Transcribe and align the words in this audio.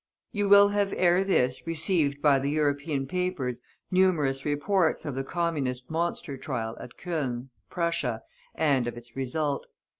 You 0.31 0.49
will 0.49 0.69
have 0.69 0.95
ere 0.97 1.23
this 1.23 1.67
received 1.67 2.23
by 2.23 2.39
the 2.39 2.49
European 2.49 3.05
papers 3.05 3.61
numerous 3.91 4.45
reports 4.45 5.05
of 5.05 5.13
the 5.13 5.23
Communist 5.23 5.91
Monster 5.91 6.37
Trial 6.37 6.75
at 6.79 6.97
Cologne, 6.97 7.51
Prussia, 7.69 8.23
and 8.55 8.87
of 8.87 8.97
its 8.97 9.15
result. 9.15 9.67